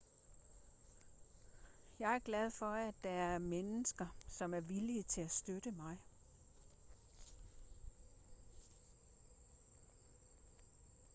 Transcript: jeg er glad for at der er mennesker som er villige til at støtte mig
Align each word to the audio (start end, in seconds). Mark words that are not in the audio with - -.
jeg 1.99 2.15
er 2.15 2.19
glad 2.19 2.51
for 2.51 2.65
at 2.65 2.93
der 3.03 3.09
er 3.09 3.37
mennesker 3.37 4.07
som 4.27 4.53
er 4.53 4.59
villige 4.59 5.03
til 5.03 5.21
at 5.21 5.31
støtte 5.31 5.71
mig 5.71 5.97